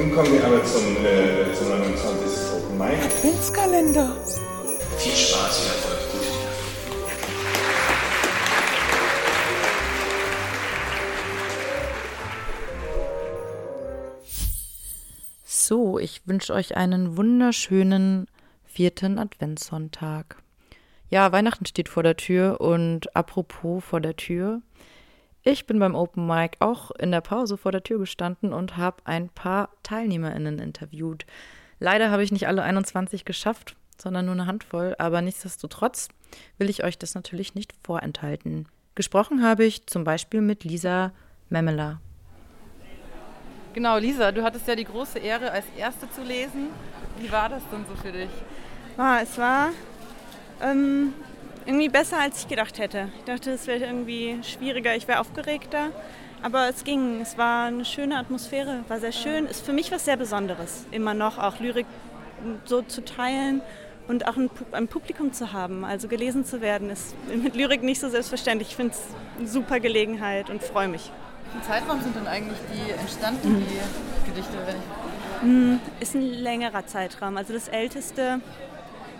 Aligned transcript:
Nun 0.00 0.14
kommen 0.14 0.32
wir 0.32 0.42
aber 0.46 0.64
zum, 0.64 0.96
äh, 1.04 1.52
zum 1.52 1.68
29. 1.68 2.54
Open 2.54 2.78
Mic. 2.78 3.04
Adventskalender. 3.04 4.16
Viel 4.96 5.12
Spaß 5.12 5.60
und 5.60 5.66
Erfolg. 5.66 5.98
Gute. 6.12 6.24
So, 15.44 15.98
ich 15.98 16.22
wünsche 16.24 16.54
euch 16.54 16.78
einen 16.78 17.18
wunderschönen 17.18 18.26
vierten 18.64 19.18
Adventssonntag. 19.18 20.42
Ja, 21.10 21.30
Weihnachten 21.30 21.66
steht 21.66 21.90
vor 21.90 22.02
der 22.02 22.16
Tür 22.16 22.62
und 22.62 23.14
apropos 23.14 23.84
vor 23.84 24.00
der 24.00 24.16
Tür. 24.16 24.62
Ich 25.42 25.66
bin 25.66 25.78
beim 25.78 25.94
Open 25.94 26.26
Mic 26.26 26.58
auch 26.60 26.90
in 26.90 27.12
der 27.12 27.22
Pause 27.22 27.56
vor 27.56 27.72
der 27.72 27.82
Tür 27.82 27.98
gestanden 27.98 28.52
und 28.52 28.76
habe 28.76 28.98
ein 29.04 29.30
paar 29.30 29.70
TeilnehmerInnen 29.82 30.58
interviewt. 30.58 31.24
Leider 31.78 32.10
habe 32.10 32.22
ich 32.22 32.30
nicht 32.30 32.46
alle 32.46 32.62
21 32.62 33.24
geschafft, 33.24 33.74
sondern 33.98 34.26
nur 34.26 34.34
eine 34.34 34.46
Handvoll, 34.46 34.94
aber 34.98 35.22
nichtsdestotrotz 35.22 36.08
will 36.58 36.68
ich 36.68 36.84
euch 36.84 36.98
das 36.98 37.14
natürlich 37.14 37.54
nicht 37.54 37.72
vorenthalten. 37.82 38.68
Gesprochen 38.94 39.42
habe 39.42 39.64
ich 39.64 39.86
zum 39.86 40.04
Beispiel 40.04 40.42
mit 40.42 40.64
Lisa 40.64 41.12
Memela. 41.48 42.00
Genau, 43.72 43.96
Lisa, 43.96 44.32
du 44.32 44.42
hattest 44.42 44.68
ja 44.68 44.74
die 44.74 44.84
große 44.84 45.20
Ehre, 45.20 45.52
als 45.52 45.64
Erste 45.78 46.10
zu 46.10 46.22
lesen. 46.22 46.66
Wie 47.18 47.32
war 47.32 47.48
das 47.48 47.62
denn 47.72 47.86
so 47.88 47.94
für 47.94 48.12
dich? 48.12 48.30
Ah, 48.98 49.20
es 49.22 49.38
war 49.38 49.70
ähm, 50.60 51.14
irgendwie 51.70 51.88
besser, 51.88 52.18
als 52.18 52.40
ich 52.40 52.48
gedacht 52.48 52.78
hätte. 52.80 53.08
Ich 53.18 53.24
dachte, 53.24 53.52
es 53.52 53.68
wäre 53.68 53.84
irgendwie 53.84 54.38
schwieriger, 54.42 54.96
ich 54.96 55.06
wäre 55.06 55.20
aufgeregter. 55.20 55.90
Aber 56.42 56.68
es 56.68 56.82
ging, 56.82 57.20
es 57.20 57.38
war 57.38 57.66
eine 57.66 57.84
schöne 57.84 58.16
Atmosphäre, 58.18 58.80
war 58.88 58.98
sehr 58.98 59.12
schön. 59.12 59.46
Ist 59.46 59.64
für 59.64 59.72
mich 59.72 59.92
was 59.92 60.04
sehr 60.04 60.16
Besonderes, 60.16 60.84
immer 60.90 61.14
noch 61.14 61.38
auch 61.38 61.60
Lyrik 61.60 61.86
so 62.64 62.82
zu 62.82 63.04
teilen 63.04 63.60
und 64.08 64.26
auch 64.26 64.36
ein, 64.72 64.88
Publikum 64.88 65.32
zu 65.32 65.52
haben. 65.52 65.84
Also 65.84 66.08
gelesen 66.08 66.44
zu 66.44 66.60
werden, 66.60 66.90
ist 66.90 67.14
mit 67.28 67.54
Lyrik 67.54 67.82
nicht 67.84 68.00
so 68.00 68.08
selbstverständlich. 68.08 68.70
Ich 68.70 68.76
finde 68.76 68.94
es 68.94 69.02
eine 69.38 69.46
super 69.46 69.78
Gelegenheit 69.78 70.50
und 70.50 70.62
freue 70.64 70.88
mich. 70.88 71.12
Welchen 71.52 71.66
Zeitraum 71.68 72.00
sind 72.00 72.16
denn 72.16 72.26
eigentlich 72.26 72.58
die 72.74 72.90
entstanden, 72.92 73.48
Mhm. 73.48 73.64
die 73.66 74.30
Gedichte? 74.30 74.52
Wenn 74.66 74.76
ich 74.76 75.42
Hm, 75.42 75.80
Ist 76.00 76.14
ein 76.14 76.22
längerer 76.22 76.84
Zeitraum. 76.86 77.36
Also 77.36 77.52
das 77.52 77.68
älteste 77.68 78.40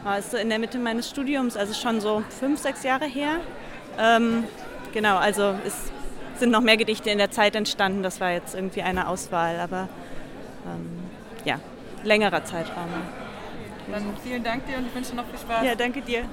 war 0.02 0.18
ist 0.18 0.30
so 0.30 0.36
in 0.36 0.48
der 0.48 0.58
Mitte 0.58 0.78
meines 0.78 1.08
Studiums, 1.08 1.56
also 1.56 1.74
schon 1.74 2.00
so 2.00 2.22
fünf, 2.40 2.60
sechs 2.60 2.82
Jahre 2.82 3.06
her. 3.06 3.40
Ähm, 3.98 4.44
genau, 4.92 5.16
also 5.16 5.54
es 5.66 5.74
sind 6.38 6.50
noch 6.50 6.62
mehr 6.62 6.76
Gedichte 6.76 7.10
in 7.10 7.18
der 7.18 7.30
Zeit 7.30 7.54
entstanden. 7.54 8.02
Das 8.02 8.20
war 8.20 8.32
jetzt 8.32 8.54
irgendwie 8.54 8.82
eine 8.82 9.08
Auswahl, 9.08 9.60
aber 9.60 9.88
ähm, 10.66 10.88
ja, 11.44 11.60
längerer 12.02 12.44
Zeitraum. 12.44 12.88
Dann 13.90 14.04
vielen 14.22 14.44
Dank 14.44 14.66
dir 14.66 14.78
und 14.78 14.86
ich 14.86 14.94
wünsche 14.94 15.14
noch 15.16 15.26
viel 15.26 15.38
Spaß. 15.38 15.64
Ja, 15.64 15.74
danke 15.74 16.00
dir. 16.00 16.24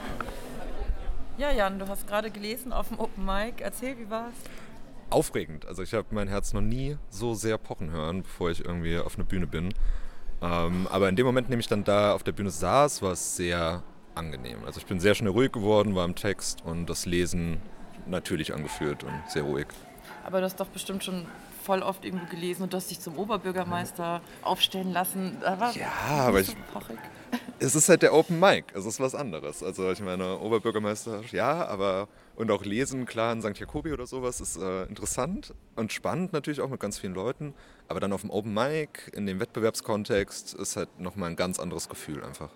Ja, 1.38 1.52
Jan, 1.52 1.80
du 1.80 1.88
hast 1.88 2.08
gerade 2.08 2.32
gelesen 2.32 2.72
auf 2.72 2.88
dem 2.90 3.00
Open 3.00 3.26
Mic. 3.26 3.62
Erzähl, 3.62 3.98
wie 3.98 4.10
war's? 4.10 4.34
aufregend. 5.10 5.66
Also 5.66 5.84
ich 5.84 5.94
habe 5.94 6.08
mein 6.12 6.28
Herz 6.28 6.54
noch 6.54 6.62
nie 6.62 6.98
so 7.10 7.34
sehr 7.34 7.58
pochen 7.58 7.92
hören, 7.92 8.24
bevor 8.24 8.52
ich 8.52 8.66
irgendwie 8.66 8.98
auf 8.98 9.16
einer 9.16 9.26
Bühne 9.26 9.48
bin. 9.48 9.74
Ähm, 10.42 10.88
aber 10.92 11.10
in 11.10 11.16
dem 11.16 11.26
Moment, 11.26 11.48
in 11.48 11.52
dem 11.52 11.60
ich 11.60 11.68
dann 11.68 11.84
da 11.84 12.14
auf 12.14 12.24
der 12.24 12.32
Bühne 12.32 12.50
saß, 12.52 13.02
war 13.02 13.12
es 13.14 13.36
sehr 13.36 13.82
angenehm. 14.16 14.60
Also 14.66 14.80
ich 14.80 14.86
bin 14.86 15.00
sehr 15.00 15.16
schnell 15.16 15.32
ruhig 15.32 15.52
geworden, 15.52 15.96
war 15.96 16.06
im 16.06 16.16
Text 16.16 16.64
und 16.64 16.88
das 16.88 17.06
Lesen 17.06 17.58
natürlich 18.06 18.54
angefühlt 18.54 19.04
und 19.04 19.14
sehr 19.28 19.44
ruhig. 19.44 19.68
Aber 20.26 20.40
du 20.40 20.46
hast 20.46 20.60
doch 20.60 20.68
bestimmt 20.68 21.04
schon 21.04 21.26
voll 21.64 21.82
oft 21.82 22.06
irgendwo 22.06 22.26
gelesen 22.28 22.64
und 22.64 22.74
du 22.74 22.78
hast 22.78 22.90
dich 22.90 23.00
zum 23.00 23.18
Oberbürgermeister 23.18 24.22
aufstellen 24.42 24.92
lassen. 24.94 25.38
Da 25.42 25.60
war 25.60 25.76
Ja, 25.76 25.88
aber 26.28 26.44
so 26.44 26.52
ich- 26.54 26.74
pochig. 26.74 26.98
Es 27.60 27.74
ist 27.74 27.90
halt 27.90 28.04
der 28.04 28.14
Open 28.14 28.40
Mic, 28.40 28.66
es 28.76 28.86
ist 28.86 29.00
was 29.00 29.16
anderes. 29.16 29.64
Also 29.64 29.92
ich 29.92 30.00
meine, 30.00 30.40
Oberbürgermeister, 30.40 31.22
ja, 31.32 31.66
aber 31.66 32.08
und 32.36 32.52
auch 32.52 32.64
Lesen, 32.64 33.08
klar, 33.08 33.34
in 33.34 33.42
St. 33.42 33.58
Jakobi 33.58 33.92
oder 33.94 34.06
sowas 34.06 34.42
ist 34.42 34.58
äh, 34.58 34.84
interessant 34.84 35.56
und 35.76 35.92
spannend 35.92 36.34
natürlich 36.34 36.62
auch 36.62 36.70
mit 36.70 36.80
ganz 36.80 37.00
vielen 37.00 37.16
Leuten. 37.16 37.56
Aber 37.88 38.00
dann 38.00 38.14
auf 38.14 38.22
dem 38.22 38.30
Open 38.30 38.54
Mic, 38.54 39.12
in 39.14 39.26
dem 39.26 39.40
Wettbewerbskontext, 39.40 40.54
ist 40.54 40.76
halt 40.76 41.00
nochmal 41.00 41.32
ein 41.32 41.36
ganz 41.36 41.60
anderes 41.60 41.90
Gefühl 41.90 42.24
einfach. 42.24 42.52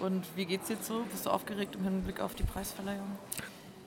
Und 0.00 0.24
wie 0.36 0.46
geht's 0.46 0.68
dir 0.68 0.78
so? 0.80 1.04
Bist 1.10 1.26
du 1.26 1.30
aufgeregt 1.30 1.74
im 1.74 1.84
Hinblick 1.84 2.20
auf 2.20 2.34
die 2.34 2.44
Preisverleihung? 2.44 3.18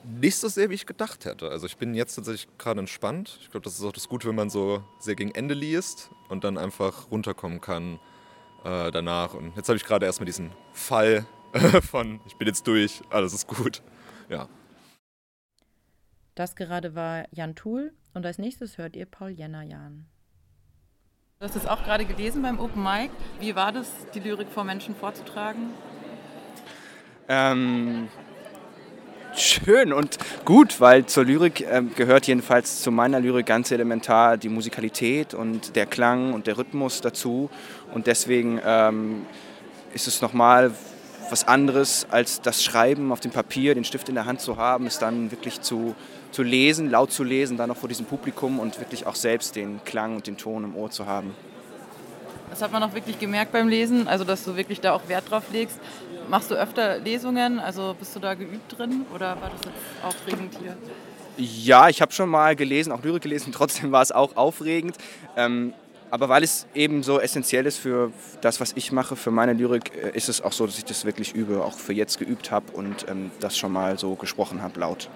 Nicht 0.04 0.36
so 0.36 0.46
sehr, 0.46 0.70
wie 0.70 0.74
ich 0.74 0.86
gedacht 0.86 1.24
hätte. 1.24 1.48
Also 1.48 1.66
ich 1.66 1.76
bin 1.78 1.94
jetzt 1.94 2.14
tatsächlich 2.14 2.46
gerade 2.58 2.78
entspannt. 2.78 3.38
Ich 3.40 3.50
glaube, 3.50 3.64
das 3.64 3.76
ist 3.76 3.84
auch 3.84 3.92
das 3.92 4.08
Gute, 4.08 4.28
wenn 4.28 4.36
man 4.36 4.50
so 4.50 4.84
sehr 5.00 5.16
gegen 5.16 5.32
Ende 5.32 5.54
liest 5.54 6.10
und 6.28 6.44
dann 6.44 6.58
einfach 6.58 7.10
runterkommen 7.10 7.60
kann 7.60 7.98
äh, 8.64 8.90
danach. 8.90 9.34
Und 9.34 9.56
jetzt 9.56 9.68
habe 9.68 9.76
ich 9.76 9.84
gerade 9.84 10.06
erstmal 10.06 10.26
diesen 10.26 10.52
Fall 10.72 11.26
von, 11.90 12.20
ich 12.26 12.36
bin 12.36 12.48
jetzt 12.48 12.66
durch, 12.66 13.02
alles 13.10 13.32
ist 13.34 13.46
gut. 13.46 13.82
Ja. 14.28 14.48
Das 16.34 16.56
gerade 16.56 16.94
war 16.94 17.26
Jan 17.30 17.54
Thul 17.54 17.92
und 18.14 18.24
als 18.24 18.38
nächstes 18.38 18.78
hört 18.78 18.96
ihr 18.96 19.06
Paul 19.06 19.30
Jenner 19.30 19.62
Jan. 19.62 20.06
Du 21.38 21.46
hast 21.46 21.56
es 21.56 21.66
auch 21.66 21.82
gerade 21.82 22.04
gelesen 22.04 22.40
beim 22.40 22.60
Open 22.60 22.82
Mic. 22.82 23.10
Wie 23.40 23.54
war 23.56 23.72
das, 23.72 23.90
die 24.14 24.20
Lyrik 24.20 24.48
vor 24.48 24.64
Menschen 24.64 24.94
vorzutragen? 24.94 25.70
Ähm, 27.28 28.08
schön 29.34 29.92
und 29.92 30.18
gut, 30.44 30.80
weil 30.80 31.06
zur 31.06 31.24
Lyrik 31.24 31.66
ähm, 31.70 31.92
gehört 31.94 32.26
jedenfalls 32.26 32.82
zu 32.82 32.90
meiner 32.90 33.20
Lyrik 33.20 33.46
ganz 33.46 33.70
elementar 33.70 34.36
die 34.36 34.48
Musikalität 34.48 35.34
und 35.34 35.76
der 35.76 35.86
Klang 35.86 36.32
und 36.34 36.46
der 36.46 36.58
Rhythmus 36.58 37.00
dazu. 37.00 37.50
Und 37.92 38.06
deswegen 38.06 38.60
ähm, 38.64 39.26
ist 39.94 40.06
es 40.06 40.22
nochmal 40.22 40.72
was 41.30 41.48
anderes 41.48 42.06
als 42.10 42.42
das 42.42 42.62
Schreiben 42.62 43.10
auf 43.12 43.20
dem 43.20 43.30
Papier, 43.30 43.74
den 43.74 43.84
Stift 43.84 44.08
in 44.08 44.14
der 44.14 44.26
Hand 44.26 44.40
zu 44.40 44.56
haben, 44.56 44.86
es 44.86 44.98
dann 44.98 45.30
wirklich 45.30 45.60
zu, 45.60 45.94
zu 46.30 46.42
lesen, 46.42 46.90
laut 46.90 47.10
zu 47.12 47.24
lesen, 47.24 47.56
dann 47.56 47.68
noch 47.68 47.76
vor 47.76 47.88
diesem 47.88 48.06
Publikum 48.06 48.58
und 48.58 48.78
wirklich 48.78 49.06
auch 49.06 49.14
selbst 49.14 49.56
den 49.56 49.82
Klang 49.84 50.16
und 50.16 50.26
den 50.26 50.36
Ton 50.36 50.64
im 50.64 50.76
Ohr 50.76 50.90
zu 50.90 51.06
haben. 51.06 51.34
Das 52.52 52.60
hat 52.60 52.70
man 52.70 52.82
auch 52.82 52.92
wirklich 52.92 53.18
gemerkt 53.18 53.50
beim 53.50 53.66
Lesen, 53.66 54.06
also 54.06 54.24
dass 54.24 54.44
du 54.44 54.56
wirklich 54.56 54.78
da 54.78 54.92
auch 54.92 55.08
Wert 55.08 55.30
drauf 55.30 55.44
legst. 55.52 55.80
Machst 56.28 56.50
du 56.50 56.54
öfter 56.54 56.98
Lesungen? 56.98 57.58
Also 57.58 57.96
bist 57.98 58.14
du 58.14 58.20
da 58.20 58.34
geübt 58.34 58.76
drin 58.76 59.06
oder 59.14 59.40
war 59.40 59.50
das 59.50 59.62
jetzt 59.64 60.04
aufregend 60.04 60.58
hier? 60.60 60.76
Ja, 61.38 61.88
ich 61.88 62.02
habe 62.02 62.12
schon 62.12 62.28
mal 62.28 62.54
gelesen, 62.54 62.92
auch 62.92 63.02
Lyrik 63.02 63.22
gelesen, 63.22 63.52
trotzdem 63.56 63.90
war 63.90 64.02
es 64.02 64.12
auch 64.12 64.36
aufregend. 64.36 64.98
Ähm, 65.34 65.72
aber 66.10 66.28
weil 66.28 66.42
es 66.42 66.66
eben 66.74 67.02
so 67.02 67.18
essentiell 67.18 67.64
ist 67.64 67.78
für 67.78 68.12
das, 68.42 68.60
was 68.60 68.74
ich 68.74 68.92
mache, 68.92 69.16
für 69.16 69.30
meine 69.30 69.54
Lyrik, 69.54 69.90
äh, 69.96 70.14
ist 70.14 70.28
es 70.28 70.42
auch 70.42 70.52
so, 70.52 70.66
dass 70.66 70.76
ich 70.76 70.84
das 70.84 71.06
wirklich 71.06 71.34
übe, 71.34 71.64
auch 71.64 71.78
für 71.78 71.94
jetzt 71.94 72.18
geübt 72.18 72.50
habe 72.50 72.70
und 72.72 73.08
ähm, 73.08 73.30
das 73.40 73.56
schon 73.56 73.72
mal 73.72 73.98
so 73.98 74.14
gesprochen 74.14 74.60
habe, 74.60 74.78
laut. 74.78 75.08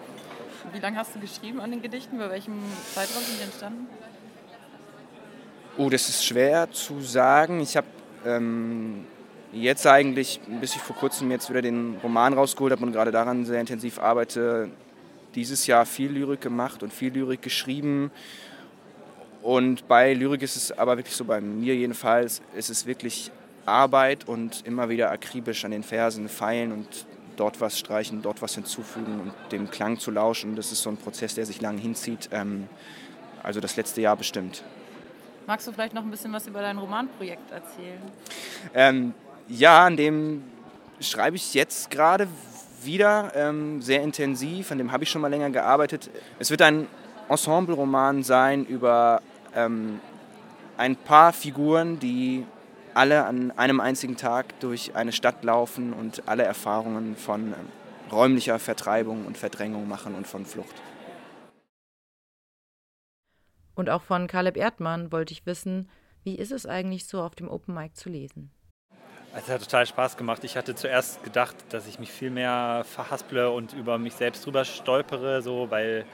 Wie 0.73 0.81
lange 0.81 0.97
hast 0.97 1.15
du 1.15 1.21
geschrieben 1.21 1.61
an 1.61 1.71
den 1.71 1.83
Gedichten? 1.83 2.17
Bei 2.17 2.31
welchem 2.31 2.55
Zeitraum 2.95 3.23
sind 3.23 3.39
die 3.41 3.45
entstanden? 3.45 3.89
Oh, 5.79 5.91
das 5.91 6.09
ist 6.09 6.25
schwer 6.25 6.71
zu 6.73 7.03
sagen. 7.03 7.61
Ich 7.61 7.77
habe 7.77 7.87
ähm, 8.25 9.05
jetzt 9.53 9.87
eigentlich, 9.87 10.41
bis 10.59 10.75
ich 10.75 10.81
vor 10.81 10.97
kurzem 10.97 11.31
jetzt 11.31 11.51
wieder 11.51 11.61
den 11.61 11.99
Roman 12.03 12.33
rausgeholt 12.33 12.73
habe 12.73 12.87
und 12.87 12.93
gerade 12.93 13.11
daran 13.11 13.45
sehr 13.45 13.61
intensiv 13.61 13.99
arbeite, 13.99 14.71
dieses 15.35 15.67
Jahr 15.67 15.85
viel 15.85 16.11
Lyrik 16.11 16.41
gemacht 16.41 16.83
und 16.83 16.95
viel 16.95 17.13
Lyrik 17.13 17.43
geschrieben. 17.43 18.11
Und 19.43 19.87
bei 19.87 20.15
Lyrik 20.15 20.41
ist 20.41 20.57
es 20.57 20.73
aber 20.73 20.97
wirklich 20.97 21.15
so, 21.15 21.27
bei 21.27 21.43
mir 21.43 21.77
jedenfalls, 21.77 22.41
ist 22.55 22.71
es 22.71 22.87
wirklich 22.87 23.31
Arbeit 23.67 24.27
und 24.27 24.67
immer 24.67 24.89
wieder 24.89 25.11
akribisch 25.11 25.67
an 25.67 25.73
den 25.73 25.83
Versen 25.83 26.31
feilen 26.31 26.73
und 26.73 27.07
dort 27.37 27.61
was 27.61 27.79
streichen, 27.79 28.23
dort 28.23 28.41
was 28.41 28.55
hinzufügen 28.55 29.21
und 29.21 29.53
dem 29.53 29.71
Klang 29.71 29.99
zu 29.99 30.11
lauschen. 30.11 30.57
Das 30.57 30.73
ist 30.73 30.81
so 30.81 30.89
ein 30.89 30.97
Prozess, 30.97 31.35
der 31.35 31.45
sich 31.45 31.61
lang 31.61 31.77
hinzieht. 31.77 32.31
Ähm, 32.33 32.67
also 33.43 33.61
das 33.61 33.77
letzte 33.77 34.01
Jahr 34.01 34.17
bestimmt. 34.17 34.65
Magst 35.47 35.69
du 35.69 35.73
vielleicht 35.73 35.95
noch 35.95 36.03
ein 36.03 36.11
bisschen 36.11 36.33
was 36.33 36.49
über 36.49 36.61
dein 36.61 36.77
Romanprojekt 36.77 37.53
erzählen? 37.53 38.03
Ähm, 38.75 39.15
ja, 39.47 39.87
an 39.87 39.97
dem 39.97 40.43
schreibe 41.01 41.37
ich 41.37 41.55
jetzt 41.55 41.89
gerade 41.91 42.27
wieder 42.83 43.31
ähm, 43.37 43.81
sehr 43.81 44.03
intensiv. 44.03 44.73
An 44.73 44.79
dem 44.79 44.91
habe 44.91 45.05
ich 45.05 45.11
schon 45.11 45.23
mal 45.23 45.29
länger 45.29 45.51
gearbeitet. 45.51 46.11
Es 46.41 46.51
wird 46.51 46.63
ein 46.63 46.89
Ensemble-Roman 47.29 48.25
sein 48.25 48.65
über 48.65 49.23
ähm, 49.55 50.01
ein 50.77 50.97
paar 50.97 51.33
Figuren, 51.33 52.01
die 52.01 52.45
alle 52.95 53.25
an 53.25 53.53
einem 53.57 53.79
einzigen 53.79 54.17
Tag 54.17 54.59
durch 54.59 54.97
eine 54.97 55.13
Stadt 55.13 55.45
laufen 55.45 55.93
und 55.93 56.25
alle 56.27 56.43
Erfahrungen 56.43 57.15
von 57.15 57.53
ähm, 57.53 57.55
räumlicher 58.11 58.59
Vertreibung 58.59 59.27
und 59.27 59.39
Verdrängung 59.39 59.87
machen 59.87 60.17
und 60.17 60.27
von 60.27 60.45
Flucht. 60.45 60.75
Und 63.77 63.91
auch 63.91 64.03
von 64.03 64.27
Caleb 64.27 64.57
Erdmann 64.57 65.13
wollte 65.13 65.33
ich 65.33 65.45
wissen, 65.47 65.89
wie 66.25 66.35
ist 66.35 66.51
es 66.51 66.67
eigentlich 66.67 67.07
so 67.07 67.23
auf 67.23 67.35
dem 67.35 67.49
Open 67.49 67.75
Mic 67.75 67.95
zu 67.95 68.09
lesen? 68.09 68.51
Es 69.37 69.49
hat 69.51 69.63
total 69.63 69.87
Spaß 69.87 70.17
gemacht. 70.17 70.43
Ich 70.45 70.57
hatte 70.57 70.75
zuerst 70.75 71.23
gedacht, 71.23 71.55
dass 71.69 71.87
ich 71.87 71.99
mich 71.99 72.11
viel 72.11 72.31
mehr 72.31 72.87
verhasple 72.89 73.51
und 73.51 73.75
über 73.75 73.99
mich 73.99 74.15
selbst 74.15 74.47
drüber 74.47 74.65
stolpere, 74.65 75.43
so, 75.43 75.71
weil 75.71 76.07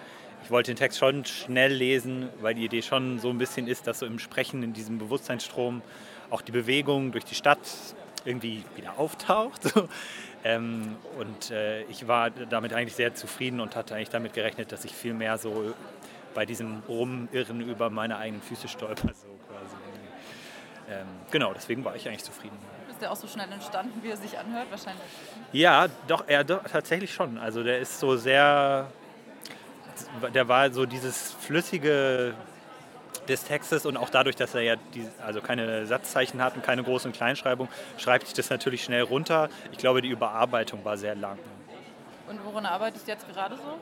ich 0.42 0.50
wollte 0.50 0.72
den 0.72 0.76
Text 0.76 0.98
schon 0.98 1.24
schnell 1.24 1.72
lesen, 1.72 2.28
weil 2.40 2.54
die 2.54 2.64
Idee 2.64 2.82
schon 2.82 3.20
so 3.20 3.30
ein 3.30 3.38
bisschen 3.38 3.68
ist, 3.68 3.86
dass 3.86 4.00
so 4.00 4.06
im 4.06 4.18
Sprechen 4.18 4.64
in 4.64 4.72
diesem 4.72 4.98
Bewusstseinsstrom 4.98 5.82
auch 6.30 6.42
die 6.42 6.50
Bewegung 6.50 7.12
durch 7.12 7.24
die 7.24 7.36
Stadt 7.36 7.60
irgendwie 8.24 8.64
wieder 8.76 8.98
auftaucht. 8.98 9.72
Ähm, 10.44 10.96
und 11.20 11.52
äh, 11.52 11.82
ich 11.84 12.08
war 12.08 12.30
damit 12.30 12.72
eigentlich 12.72 12.96
sehr 12.96 13.14
zufrieden 13.14 13.60
und 13.60 13.76
hatte 13.76 13.94
eigentlich 13.94 14.10
damit 14.10 14.32
gerechnet, 14.32 14.72
dass 14.72 14.84
ich 14.84 14.92
viel 14.92 15.14
mehr 15.14 15.38
so 15.38 15.72
bei 16.34 16.46
diesem 16.46 16.82
Rumirren 16.88 17.60
über 17.60 17.90
meine 17.90 18.16
eigenen 18.16 18.42
Füße 18.42 18.68
stolper. 18.68 19.08
So 19.14 19.28
quasi. 19.48 19.76
Ähm, 20.90 21.06
genau, 21.30 21.52
deswegen 21.54 21.84
war 21.84 21.96
ich 21.96 22.06
eigentlich 22.08 22.24
zufrieden. 22.24 22.56
Ist 22.90 23.00
der 23.00 23.12
auch 23.12 23.16
so 23.16 23.26
schnell 23.26 23.50
entstanden, 23.50 24.02
wie 24.02 24.10
er 24.10 24.16
sich 24.16 24.38
anhört? 24.38 24.66
Wahrscheinlich. 24.70 25.02
Ja, 25.52 25.88
doch, 26.08 26.24
er 26.26 26.44
doch, 26.44 26.62
tatsächlich 26.64 27.12
schon. 27.12 27.38
Also 27.38 27.62
der 27.62 27.78
ist 27.78 27.98
so 28.00 28.16
sehr, 28.16 28.88
der 30.34 30.48
war 30.48 30.70
so 30.72 30.86
dieses 30.86 31.32
flüssige 31.32 32.34
des 33.28 33.44
Textes 33.44 33.86
und 33.86 33.96
auch 33.96 34.10
dadurch, 34.10 34.36
dass 34.36 34.54
er 34.54 34.62
ja 34.62 34.76
die, 34.94 35.06
also 35.24 35.40
keine 35.40 35.86
Satzzeichen 35.86 36.42
hat 36.42 36.56
und 36.56 36.64
keine 36.64 36.82
Groß- 36.82 37.06
und 37.06 37.12
Kleinschreibung, 37.12 37.68
schreibt 37.96 38.26
sich 38.26 38.34
das 38.34 38.50
natürlich 38.50 38.82
schnell 38.82 39.02
runter. 39.02 39.48
Ich 39.70 39.78
glaube, 39.78 40.02
die 40.02 40.08
Überarbeitung 40.08 40.84
war 40.84 40.96
sehr 40.96 41.14
lang. 41.14 41.38
Und 42.28 42.44
woran 42.44 42.66
arbeitest 42.66 43.06
du 43.06 43.12
jetzt 43.12 43.28
gerade 43.28 43.56
so? 43.56 43.78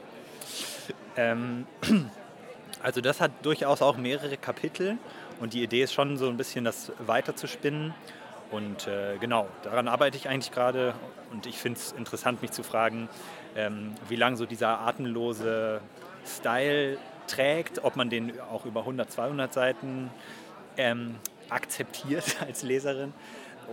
Ähm, 1.17 1.67
also 2.83 3.01
das 3.01 3.21
hat 3.21 3.33
durchaus 3.43 3.83
auch 3.83 3.97
mehrere 3.97 4.37
Kapitel 4.37 4.99
und 5.41 5.55
die 5.55 5.63
Idee 5.63 5.83
ist 5.83 5.93
schon 5.93 6.17
so 6.17 6.29
ein 6.29 6.37
bisschen 6.37 6.65
das 6.65 6.93
weiter 6.99 7.37
zu 7.37 7.47
spinnen. 7.47 7.95
Und 8.51 8.89
äh, 8.89 9.17
genau, 9.19 9.49
daran 9.63 9.87
arbeite 9.87 10.17
ich 10.17 10.29
eigentlich 10.29 10.51
gerade 10.51 10.95
und 11.31 11.47
ich 11.47 11.59
finde 11.59 11.79
es 11.79 11.93
interessant, 11.93 12.43
mich 12.43 12.51
zu 12.51 12.63
fragen, 12.63 13.09
ähm, 13.55 13.95
wie 14.09 14.17
lange 14.17 14.37
so 14.37 14.45
dieser 14.45 14.81
atemlose 14.81 15.81
Style 16.27 16.99
trägt, 17.29 17.85
ob 17.85 17.97
man 17.97 18.11
den 18.11 18.41
auch 18.41 18.67
über 18.67 18.81
100, 18.81 19.11
200 19.11 19.53
Seiten 19.53 20.11
ähm, 20.77 21.17
akzeptiert 21.49 22.39
als 22.47 22.63
Leserin 22.63 23.13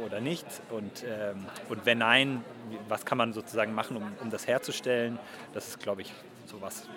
oder 0.06 0.22
nicht. 0.22 0.46
Und, 0.70 1.04
ähm, 1.04 1.46
und 1.70 1.86
wenn 1.86 1.98
nein, 2.00 2.44
was 2.88 3.06
kann 3.06 3.18
man 3.18 3.34
sozusagen 3.34 3.74
machen, 3.74 3.98
um, 3.98 4.12
um 4.22 4.30
das 4.30 4.48
herzustellen? 4.48 5.18
Das 5.54 5.68
ist, 5.68 5.80
glaube 5.80 6.02
ich, 6.04 6.14
so 6.46 6.62
was, 6.62 6.88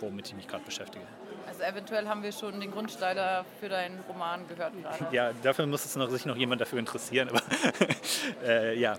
womit 0.00 0.28
ich 0.28 0.34
mich 0.34 0.46
gerade 0.46 0.64
beschäftige. 0.64 1.06
Also 1.46 1.62
eventuell 1.62 2.08
haben 2.08 2.22
wir 2.22 2.32
schon 2.32 2.60
den 2.60 2.70
Grundsteiner 2.70 3.44
für 3.58 3.68
deinen 3.68 4.00
Roman 4.08 4.46
gehört 4.48 4.72
gerade. 4.80 5.14
Ja, 5.14 5.32
dafür 5.42 5.66
muss 5.66 5.84
es 5.84 5.96
noch, 5.96 6.08
sich 6.10 6.26
noch 6.26 6.36
jemand 6.36 6.60
dafür 6.60 6.78
interessieren, 6.78 7.28
aber 7.28 7.42
äh, 8.44 8.78
ja, 8.78 8.96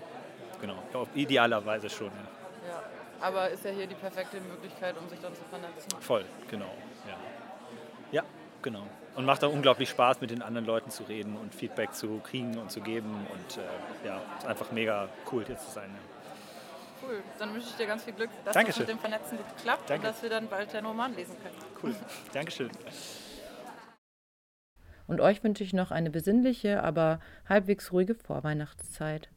genau, 0.60 0.76
idealerweise 1.14 1.90
schon. 1.90 2.08
Ja. 2.08 2.72
ja. 2.72 2.82
Aber 3.20 3.48
ist 3.50 3.64
ja 3.64 3.70
hier 3.70 3.86
die 3.86 3.94
perfekte 3.94 4.40
Möglichkeit, 4.40 4.96
um 4.98 5.08
sich 5.08 5.20
dann 5.20 5.34
zu 5.34 5.42
vernetzen. 5.50 5.90
Voll, 6.00 6.24
genau. 6.48 6.72
Ja, 7.06 7.16
ja 8.12 8.22
genau. 8.62 8.86
Und 9.14 9.26
macht 9.26 9.44
auch 9.44 9.52
unglaublich 9.52 9.90
Spaß, 9.90 10.20
mit 10.20 10.30
den 10.30 10.40
anderen 10.40 10.66
Leuten 10.66 10.90
zu 10.90 11.02
reden 11.02 11.36
und 11.36 11.54
Feedback 11.54 11.92
zu 11.92 12.20
kriegen 12.24 12.56
und 12.58 12.70
zu 12.70 12.80
geben. 12.80 13.26
Und 13.30 13.58
äh, 13.58 14.06
ja, 14.06 14.20
ist 14.38 14.46
einfach 14.46 14.72
mega 14.72 15.08
cool 15.30 15.44
hier 15.44 15.58
zu 15.58 15.70
sein. 15.70 15.90
Ja. 15.92 16.21
Cool, 17.02 17.22
dann 17.38 17.52
wünsche 17.52 17.68
ich 17.68 17.76
dir 17.76 17.86
ganz 17.86 18.04
viel 18.04 18.12
Glück, 18.12 18.30
dass 18.44 18.54
Dankeschön. 18.54 18.86
das 18.86 18.94
mit 18.94 18.96
dem 18.96 19.00
Vernetzen 19.00 19.38
gut 19.38 19.46
klappt 19.62 19.90
Danke. 19.90 20.06
und 20.06 20.12
dass 20.14 20.22
wir 20.22 20.30
dann 20.30 20.48
bald 20.48 20.72
deinen 20.72 20.86
Roman 20.86 21.14
lesen 21.14 21.36
können. 21.42 21.56
Cool, 21.82 21.94
Dankeschön. 22.32 22.70
Und 25.06 25.20
euch 25.20 25.42
wünsche 25.42 25.64
ich 25.64 25.72
noch 25.72 25.90
eine 25.90 26.10
besinnliche, 26.10 26.82
aber 26.82 27.20
halbwegs 27.48 27.92
ruhige 27.92 28.14
Vorweihnachtszeit. 28.14 29.30